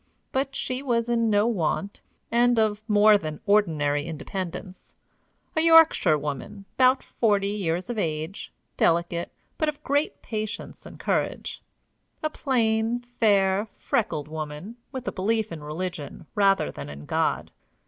But 0.31 0.55
she 0.55 0.81
was 0.81 1.09
in 1.09 1.29
no 1.29 1.45
want, 1.45 2.01
and 2.31 2.57
of 2.57 2.81
more 2.87 3.19
than 3.19 3.39
ordinary 3.45 4.07
independence 4.07 4.95
a 5.55 5.61
Yorkshire 5.61 6.17
woman, 6.17 6.65
about 6.75 7.03
forty 7.03 7.49
years 7.49 7.87
of 7.87 7.99
age, 7.99 8.51
delicate, 8.77 9.31
but 9.59 9.69
of 9.69 9.83
great 9.83 10.23
patience 10.23 10.87
and 10.87 10.99
courage; 10.99 11.61
a 12.23 12.31
plain, 12.31 13.05
fair, 13.19 13.67
freckled 13.77 14.27
woman, 14.27 14.75
with 14.91 15.07
a 15.07 15.11
belief 15.11 15.51
in 15.51 15.63
religion 15.63 16.25
rather 16.33 16.71
than 16.71 16.89
in 16.89 17.05
God. 17.05 17.51